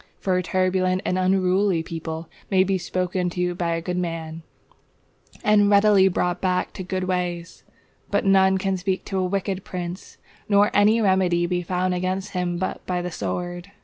[0.19, 4.41] For a turbulent and unruly people may be spoken to by a good man,
[5.43, 7.63] and readily brought back to good ways;
[8.09, 10.17] but none can speak to a wicked prince,
[10.49, 13.69] nor any remedy be found against him but by the sword.